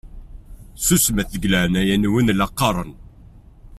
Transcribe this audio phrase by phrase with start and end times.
[0.85, 2.91] Susmet deg leɛnaya-nwen la qqaṛen!